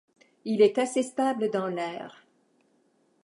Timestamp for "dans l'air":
1.51-2.25